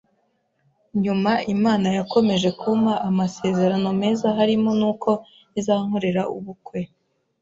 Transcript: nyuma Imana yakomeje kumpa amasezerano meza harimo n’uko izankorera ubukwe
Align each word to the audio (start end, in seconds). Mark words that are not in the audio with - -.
nyuma 1.03 1.31
Imana 1.55 1.87
yakomeje 1.97 2.49
kumpa 2.59 2.93
amasezerano 3.09 3.87
meza 4.01 4.27
harimo 4.37 4.69
n’uko 4.79 5.09
izankorera 5.59 6.21
ubukwe 6.37 6.79